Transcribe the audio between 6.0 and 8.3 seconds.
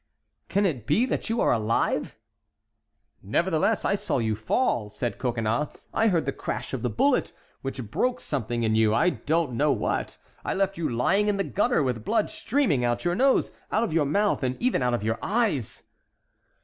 heard the crash of the bullet, which broke